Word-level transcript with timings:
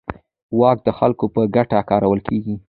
واک 0.59 0.77
د 0.87 0.89
خلکو 0.99 1.25
په 1.33 1.41
ګټه 1.55 1.79
کارول 1.89 2.19
کېږي. 2.27 2.55